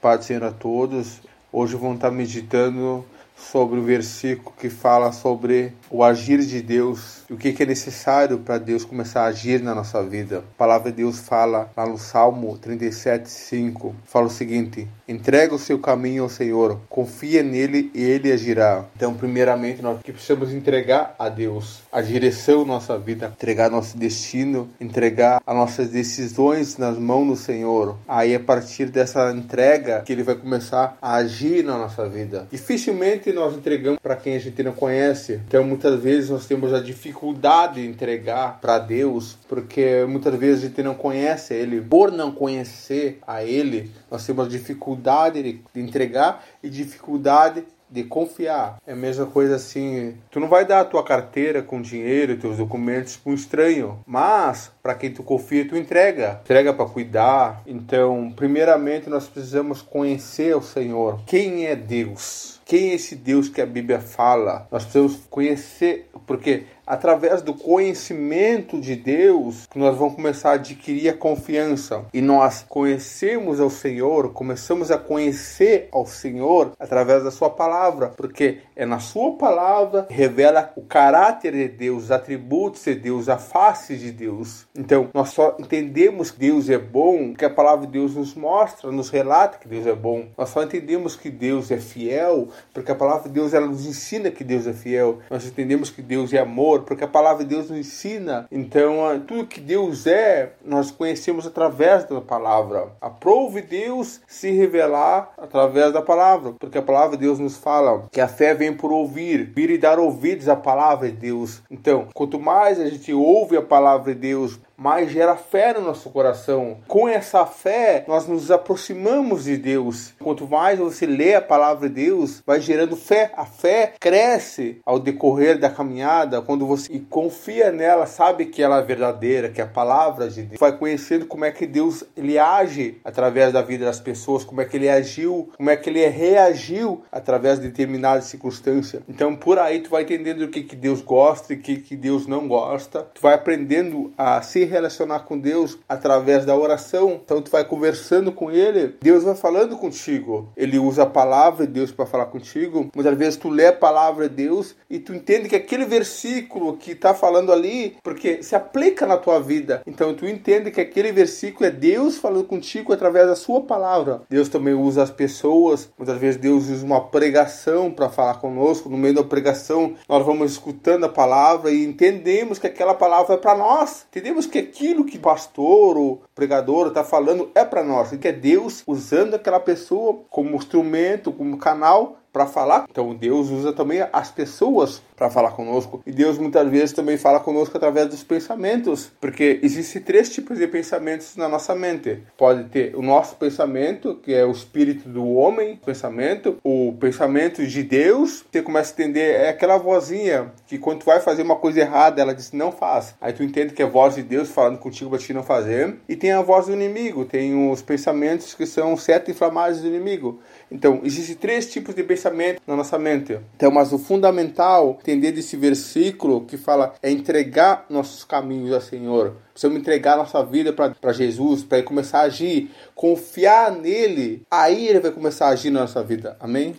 Paz 0.00 0.26
Senhor 0.26 0.44
a 0.44 0.52
todos. 0.52 1.20
Hoje 1.50 1.74
vamos 1.74 1.96
estar 1.96 2.12
meditando 2.12 3.04
sobre 3.38 3.78
o 3.78 3.82
versículo 3.82 4.54
que 4.58 4.68
fala 4.68 5.12
sobre 5.12 5.72
o 5.90 6.02
agir 6.04 6.40
de 6.40 6.60
Deus 6.60 7.22
e 7.30 7.32
o 7.32 7.36
que 7.36 7.62
é 7.62 7.66
necessário 7.66 8.38
para 8.38 8.58
Deus 8.58 8.84
começar 8.84 9.22
a 9.22 9.26
agir 9.26 9.62
na 9.62 9.74
nossa 9.74 10.02
vida. 10.02 10.38
A 10.38 10.58
palavra 10.58 10.90
de 10.90 10.98
Deus 10.98 11.18
fala 11.18 11.70
lá 11.76 11.86
no 11.86 11.98
Salmo 11.98 12.56
37, 12.58 13.28
5, 13.28 13.94
fala 14.04 14.26
o 14.26 14.30
seguinte: 14.30 14.88
entrega 15.06 15.54
o 15.54 15.58
seu 15.58 15.78
caminho 15.78 16.24
ao 16.24 16.28
Senhor, 16.28 16.80
confia 16.88 17.42
nele 17.42 17.90
e 17.94 18.02
ele 18.02 18.32
agirá. 18.32 18.84
Então, 18.96 19.14
primeiramente, 19.14 19.82
nós 19.82 20.00
precisamos 20.02 20.52
entregar 20.52 21.14
a 21.18 21.28
Deus 21.28 21.82
a 21.92 22.00
direção 22.00 22.60
da 22.60 22.74
nossa 22.74 22.98
vida, 22.98 23.32
entregar 23.34 23.70
nosso 23.70 23.96
destino, 23.96 24.68
entregar 24.80 25.40
as 25.46 25.56
nossas 25.56 25.88
decisões 25.88 26.76
nas 26.76 26.98
mãos 26.98 27.26
do 27.26 27.36
Senhor. 27.36 27.96
Aí, 28.06 28.34
a 28.34 28.40
partir 28.40 28.86
dessa 28.86 29.30
entrega, 29.32 30.02
que 30.02 30.12
ele 30.12 30.22
vai 30.22 30.34
começar 30.34 30.96
a 31.00 31.14
agir 31.16 31.64
na 31.64 31.78
nossa 31.78 32.08
vida. 32.08 32.46
Dificilmente 32.50 33.27
nós 33.32 33.56
entregamos 33.56 33.98
para 34.00 34.16
quem 34.16 34.36
a 34.36 34.38
gente 34.38 34.62
não 34.62 34.72
conhece. 34.72 35.40
Então, 35.46 35.64
muitas 35.64 36.00
vezes 36.00 36.30
nós 36.30 36.46
temos 36.46 36.72
a 36.72 36.80
dificuldade 36.80 37.82
de 37.82 37.86
entregar 37.86 38.60
para 38.60 38.78
Deus, 38.78 39.38
porque 39.48 40.04
muitas 40.08 40.34
vezes 40.34 40.64
a 40.64 40.68
gente 40.68 40.82
não 40.82 40.94
conhece 40.94 41.54
Ele. 41.54 41.80
Por 41.80 42.10
não 42.10 42.32
conhecer 42.32 43.18
a 43.26 43.44
Ele, 43.44 43.90
nós 44.10 44.24
temos 44.24 44.48
dificuldade 44.48 45.42
de 45.42 45.80
entregar 45.80 46.44
e 46.62 46.68
dificuldade 46.68 47.64
de 47.90 48.04
confiar. 48.04 48.76
É 48.86 48.92
a 48.92 48.96
mesma 48.96 49.26
coisa 49.26 49.56
assim, 49.56 50.16
tu 50.30 50.38
não 50.38 50.48
vai 50.48 50.64
dar 50.64 50.80
a 50.80 50.84
tua 50.84 51.02
carteira 51.02 51.62
com 51.62 51.80
dinheiro, 51.80 52.36
teus 52.36 52.58
documentos 52.58 53.16
para 53.16 53.32
um 53.32 53.34
estranho, 53.34 53.98
mas 54.06 54.70
para 54.82 54.94
quem 54.94 55.10
tu 55.10 55.22
confia, 55.22 55.66
tu 55.66 55.76
entrega. 55.76 56.40
Entrega 56.42 56.72
para 56.72 56.86
cuidar. 56.86 57.62
Então, 57.66 58.32
primeiramente 58.34 59.08
nós 59.08 59.26
precisamos 59.26 59.80
conhecer 59.80 60.54
o 60.56 60.62
Senhor. 60.62 61.20
Quem 61.26 61.66
é 61.66 61.74
Deus? 61.74 62.57
Quem 62.68 62.90
é 62.90 62.94
esse 62.96 63.16
Deus 63.16 63.48
que 63.48 63.62
a 63.62 63.66
Bíblia 63.66 63.98
fala? 63.98 64.68
Nós 64.70 64.82
precisamos 64.82 65.24
conhecer, 65.30 66.10
porque 66.26 66.66
através 66.88 67.42
do 67.42 67.52
conhecimento 67.52 68.80
de 68.80 68.96
Deus 68.96 69.66
que 69.66 69.78
nós 69.78 69.96
vamos 69.96 70.14
começar 70.14 70.50
a 70.50 70.54
adquirir 70.54 71.10
a 71.10 71.16
confiança. 71.16 72.06
E 72.14 72.22
nós 72.22 72.64
conhecemos 72.66 73.60
ao 73.60 73.68
Senhor, 73.68 74.32
começamos 74.32 74.90
a 74.90 74.96
conhecer 74.96 75.88
ao 75.92 76.06
Senhor 76.06 76.72
através 76.80 77.22
da 77.22 77.30
sua 77.30 77.50
palavra, 77.50 78.08
porque 78.16 78.60
é 78.74 78.86
na 78.86 78.98
sua 78.98 79.36
palavra 79.36 80.04
que 80.04 80.14
revela 80.14 80.72
o 80.76 80.82
caráter 80.82 81.52
de 81.52 81.68
Deus, 81.68 82.04
os 82.04 82.10
atributos 82.10 82.84
de 82.84 82.94
Deus, 82.94 83.28
a 83.28 83.36
face 83.36 83.96
de 83.96 84.10
Deus. 84.10 84.66
Então, 84.74 85.10
nós 85.12 85.28
só 85.30 85.56
entendemos 85.58 86.30
que 86.30 86.38
Deus 86.38 86.70
é 86.70 86.78
bom 86.78 87.28
porque 87.30 87.44
a 87.44 87.50
palavra 87.50 87.86
de 87.86 87.92
Deus 87.92 88.14
nos 88.14 88.34
mostra, 88.34 88.90
nos 88.90 89.10
relata 89.10 89.58
que 89.58 89.68
Deus 89.68 89.86
é 89.86 89.94
bom. 89.94 90.26
Nós 90.38 90.48
só 90.48 90.62
entendemos 90.62 91.14
que 91.14 91.28
Deus 91.28 91.70
é 91.70 91.76
fiel 91.76 92.48
porque 92.72 92.90
a 92.90 92.94
palavra 92.94 93.28
de 93.28 93.34
Deus 93.34 93.52
ela 93.52 93.66
nos 93.66 93.84
ensina 93.84 94.30
que 94.30 94.42
Deus 94.42 94.66
é 94.66 94.72
fiel. 94.72 95.18
Nós 95.28 95.44
entendemos 95.44 95.90
que 95.90 96.00
Deus 96.00 96.32
é 96.32 96.38
amor 96.38 96.77
amor, 96.78 96.82
porque 96.82 97.04
a 97.04 97.08
palavra 97.08 97.44
de 97.44 97.50
Deus 97.54 97.70
nos 97.70 97.78
ensina. 97.78 98.46
Então, 98.50 98.98
tudo 99.26 99.46
que 99.46 99.60
Deus 99.60 100.06
é, 100.06 100.52
nós 100.64 100.90
conhecemos 100.90 101.46
através 101.46 102.04
da 102.04 102.20
palavra. 102.20 102.88
Aprove 103.00 103.62
Deus 103.62 104.20
se 104.26 104.50
revelar 104.50 105.32
através 105.36 105.92
da 105.92 106.02
palavra, 106.02 106.52
porque 106.58 106.78
a 106.78 106.82
palavra 106.82 107.16
de 107.16 107.24
Deus 107.24 107.38
nos 107.38 107.56
fala 107.56 108.04
que 108.10 108.20
a 108.20 108.28
fé 108.28 108.54
vem 108.54 108.72
por 108.72 108.92
ouvir, 108.92 109.52
vir 109.54 109.70
e 109.70 109.78
dar 109.78 109.98
ouvidos 109.98 110.48
à 110.48 110.56
palavra 110.56 111.10
de 111.10 111.16
Deus. 111.16 111.62
Então, 111.70 112.08
quanto 112.14 112.38
mais 112.38 112.80
a 112.80 112.86
gente 112.86 113.12
ouve 113.12 113.56
a 113.56 113.62
palavra 113.62 114.14
de 114.14 114.20
Deus, 114.20 114.58
mais 114.78 115.10
gera 115.10 115.34
fé 115.34 115.74
no 115.74 115.80
nosso 115.80 116.08
coração. 116.08 116.76
Com 116.86 117.08
essa 117.08 117.44
fé, 117.44 118.04
nós 118.06 118.28
nos 118.28 118.48
aproximamos 118.48 119.44
de 119.44 119.56
Deus. 119.56 120.12
Quanto 120.20 120.46
mais 120.46 120.78
você 120.78 121.04
lê 121.04 121.34
a 121.34 121.42
palavra 121.42 121.88
de 121.88 121.96
Deus, 121.96 122.40
vai 122.46 122.60
gerando 122.60 122.94
fé. 122.94 123.32
A 123.36 123.44
fé 123.44 123.94
cresce 123.98 124.80
ao 124.86 125.00
decorrer 125.00 125.58
da 125.58 125.68
caminhada, 125.68 126.40
quando 126.40 126.64
você 126.68 127.00
confia 127.10 127.72
nela, 127.72 128.06
sabe 128.06 128.46
que 128.46 128.62
ela 128.62 128.78
é 128.78 128.82
verdadeira, 128.82 129.48
que 129.48 129.60
é 129.60 129.64
a 129.64 129.68
palavra 129.68 130.28
de 130.28 130.42
Deus. 130.42 130.60
Vai 130.60 130.76
conhecendo 130.76 131.26
como 131.26 131.44
é 131.44 131.50
que 131.50 131.66
Deus 131.66 132.04
ele 132.16 132.38
age 132.38 133.00
através 133.04 133.52
da 133.52 133.62
vida 133.62 133.86
das 133.86 134.00
pessoas, 134.00 134.44
como 134.44 134.60
é 134.60 134.64
que 134.64 134.76
ele 134.76 134.88
agiu, 134.88 135.50
como 135.56 135.70
é 135.70 135.76
que 135.76 135.90
ele 135.90 136.06
reagiu 136.06 137.02
através 137.10 137.58
de 137.58 137.68
determinada 137.68 138.20
circunstância. 138.20 139.02
Então, 139.08 139.34
por 139.34 139.58
aí 139.58 139.80
tu 139.80 139.90
vai 139.90 140.02
entendendo 140.02 140.42
o 140.42 140.48
que, 140.48 140.62
que 140.62 140.76
Deus 140.76 141.00
gosta 141.00 141.52
e 141.52 141.56
o 141.56 141.60
que, 141.60 141.76
que 141.76 141.96
Deus 141.96 142.26
não 142.26 142.46
gosta. 142.46 143.02
Tu 143.14 143.20
vai 143.20 143.34
aprendendo 143.34 144.12
a 144.16 144.42
se 144.42 144.64
relacionar 144.64 145.20
com 145.20 145.38
Deus 145.38 145.78
através 145.88 146.44
da 146.44 146.56
oração. 146.56 147.20
Então 147.24 147.40
tu 147.40 147.50
vai 147.50 147.64
conversando 147.64 148.32
com 148.32 148.50
ele, 148.50 148.96
Deus 149.00 149.24
vai 149.24 149.34
falando 149.34 149.76
contigo. 149.76 150.50
Ele 150.56 150.78
usa 150.78 151.04
a 151.04 151.06
palavra 151.06 151.66
de 151.66 151.72
Deus 151.72 151.90
para 151.92 152.06
falar 152.06 152.26
contigo. 152.26 152.90
Muitas 152.94 153.16
vezes 153.16 153.36
tu 153.36 153.48
lê 153.48 153.66
a 153.66 153.72
palavra 153.72 154.28
de 154.28 154.34
Deus 154.34 154.74
e 154.90 154.98
tu 154.98 155.14
entende 155.14 155.48
que 155.48 155.56
aquele 155.56 155.84
versículo 155.84 156.57
que 156.74 156.92
está 156.92 157.14
falando 157.14 157.52
ali, 157.52 157.96
porque 158.02 158.42
se 158.42 158.54
aplica 158.54 159.06
na 159.06 159.16
tua 159.16 159.40
vida. 159.40 159.82
Então 159.86 160.14
tu 160.14 160.26
entende 160.26 160.70
que 160.70 160.80
aquele 160.80 161.12
versículo 161.12 161.66
é 161.66 161.70
Deus 161.70 162.16
falando 162.16 162.44
contigo 162.44 162.92
através 162.92 163.26
da 163.26 163.36
sua 163.36 163.62
palavra. 163.62 164.22
Deus 164.28 164.48
também 164.48 164.74
usa 164.74 165.02
as 165.02 165.10
pessoas. 165.10 165.90
Muitas 165.96 166.18
vezes 166.18 166.40
Deus 166.40 166.68
usa 166.68 166.84
uma 166.84 167.00
pregação 167.00 167.90
para 167.90 168.08
falar 168.08 168.34
conosco. 168.34 168.88
No 168.88 168.96
meio 168.96 169.14
da 169.14 169.24
pregação, 169.24 169.94
nós 170.08 170.24
vamos 170.24 170.52
escutando 170.52 171.04
a 171.04 171.08
palavra 171.08 171.70
e 171.70 171.84
entendemos 171.84 172.58
que 172.58 172.66
aquela 172.66 172.94
palavra 172.94 173.34
é 173.34 173.38
para 173.38 173.56
nós. 173.56 174.06
Entendemos 174.10 174.46
que 174.46 174.58
aquilo 174.58 175.04
que 175.04 175.18
pastor 175.18 175.96
ou 175.96 176.22
pregador 176.38 176.86
está 176.86 177.02
falando 177.02 177.50
é 177.52 177.64
para 177.64 177.82
nós, 177.82 178.12
e 178.12 178.16
que 178.16 178.28
é 178.28 178.32
Deus 178.32 178.84
usando 178.86 179.34
aquela 179.34 179.58
pessoa 179.58 180.20
como 180.30 180.54
instrumento, 180.54 181.32
como 181.32 181.58
canal 181.58 182.18
para 182.32 182.46
falar. 182.46 182.86
Então 182.88 183.14
Deus 183.14 183.50
usa 183.50 183.72
também 183.72 184.06
as 184.12 184.30
pessoas 184.30 185.02
para 185.16 185.28
falar 185.28 185.50
conosco. 185.50 186.00
E 186.06 186.12
Deus 186.12 186.38
muitas 186.38 186.68
vezes 186.70 186.92
também 186.92 187.16
fala 187.16 187.40
conosco 187.40 187.76
através 187.76 188.06
dos 188.06 188.22
pensamentos, 188.22 189.10
porque 189.20 189.58
existem 189.62 190.00
três 190.00 190.28
tipos 190.30 190.58
de 190.58 190.68
pensamentos 190.68 191.34
na 191.36 191.48
nossa 191.48 191.74
mente. 191.74 192.22
Pode 192.36 192.64
ter 192.64 192.94
o 192.94 193.02
nosso 193.02 193.34
pensamento, 193.34 194.14
que 194.22 194.32
é 194.32 194.44
o 194.44 194.52
espírito 194.52 195.08
do 195.08 195.26
homem, 195.26 195.80
pensamento, 195.84 196.58
o 196.62 196.94
pensamento 197.00 197.66
de 197.66 197.82
Deus. 197.82 198.44
Você 198.50 198.62
começa 198.62 198.92
a 198.92 198.94
entender 198.94 199.32
é 199.32 199.48
aquela 199.48 199.76
vozinha 199.76 200.52
que 200.66 200.78
quando 200.78 201.00
tu 201.00 201.06
vai 201.06 201.18
fazer 201.18 201.42
uma 201.42 201.56
coisa 201.56 201.80
errada, 201.80 202.22
ela 202.22 202.34
diz 202.34 202.52
não 202.52 202.70
faz. 202.70 203.16
Aí 203.20 203.32
tu 203.32 203.42
entende 203.42 203.74
que 203.74 203.82
é 203.82 203.84
a 203.84 203.88
voz 203.88 204.14
de 204.14 204.22
Deus 204.22 204.48
falando 204.48 204.78
contigo 204.78 205.10
para 205.10 205.18
te 205.18 205.32
não 205.32 205.42
fazer. 205.42 205.96
E 206.08 206.14
tem 206.28 206.34
a 206.34 206.42
voz 206.42 206.66
do 206.66 206.74
inimigo, 206.74 207.24
tem 207.24 207.70
os 207.70 207.80
pensamentos 207.80 208.52
que 208.52 208.66
são 208.66 208.98
sete 208.98 209.30
inflamados 209.30 209.80
do 209.80 209.86
inimigo. 209.86 210.40
Então, 210.70 211.00
existem 211.02 211.34
três 211.34 211.72
tipos 211.72 211.94
de 211.94 212.02
pensamento 212.02 212.60
na 212.66 212.76
nossa 212.76 212.98
mente. 212.98 213.40
Então, 213.56 213.70
mas 213.70 213.94
o 213.94 213.98
fundamental 213.98 214.98
entender 215.00 215.32
desse 215.32 215.56
versículo 215.56 216.44
que 216.44 216.58
fala 216.58 216.92
é 217.02 217.10
entregar 217.10 217.86
nossos 217.88 218.24
caminhos 218.24 218.74
ao 218.74 218.80
Senhor. 218.82 219.36
Precisamos 219.54 219.80
entregar 219.80 220.18
nossa 220.18 220.44
vida 220.44 220.70
para 220.70 221.12
Jesus, 221.14 221.64
para 221.64 221.78
ele 221.78 221.86
começar 221.86 222.18
a 222.18 222.24
agir, 222.24 222.70
confiar 222.94 223.72
nele. 223.72 224.42
Aí 224.50 224.86
ele 224.86 225.00
vai 225.00 225.10
começar 225.10 225.46
a 225.46 225.52
agir 225.52 225.70
na 225.70 225.80
nossa 225.80 226.02
vida. 226.04 226.36
Amém? 226.38 226.76